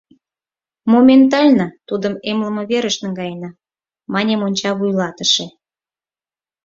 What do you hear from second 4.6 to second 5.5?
вуйлатыше.